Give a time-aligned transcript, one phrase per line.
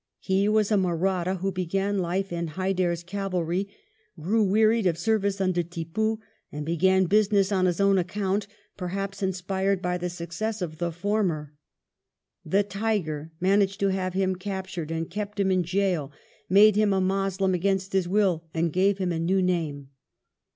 [0.17, 3.67] He was a Mahratta who began life in Hyder's cavalry,
[4.19, 6.17] grew wearied of service under Tippoo,
[6.51, 11.53] and began business on his own account, perhaps inspired by the success of the former.
[12.43, 16.11] The Tiger managed to have him captured, kept him in gaol,
[16.49, 19.89] made him a Moslem against his will, and gave him a new name.